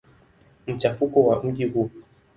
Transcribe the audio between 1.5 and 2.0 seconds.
huu.